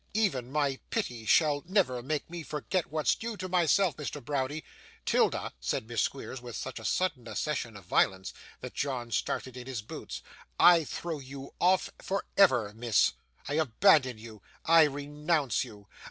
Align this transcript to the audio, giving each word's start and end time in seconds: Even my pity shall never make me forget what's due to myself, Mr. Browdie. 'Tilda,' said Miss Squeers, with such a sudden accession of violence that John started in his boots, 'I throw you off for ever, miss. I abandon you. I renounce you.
Even 0.15 0.51
my 0.51 0.79
pity 0.89 1.27
shall 1.27 1.63
never 1.67 2.01
make 2.01 2.27
me 2.27 2.41
forget 2.41 2.87
what's 2.91 3.13
due 3.13 3.37
to 3.37 3.47
myself, 3.47 3.95
Mr. 3.97 4.19
Browdie. 4.19 4.63
'Tilda,' 5.05 5.53
said 5.59 5.87
Miss 5.87 6.01
Squeers, 6.01 6.41
with 6.41 6.55
such 6.55 6.79
a 6.79 6.85
sudden 6.85 7.27
accession 7.27 7.77
of 7.77 7.85
violence 7.85 8.33
that 8.61 8.73
John 8.73 9.11
started 9.11 9.55
in 9.55 9.67
his 9.67 9.83
boots, 9.83 10.23
'I 10.59 10.85
throw 10.85 11.19
you 11.19 11.53
off 11.59 11.91
for 11.99 12.25
ever, 12.35 12.73
miss. 12.73 13.13
I 13.47 13.53
abandon 13.59 14.17
you. 14.17 14.41
I 14.65 14.85
renounce 14.85 15.63
you. 15.63 15.87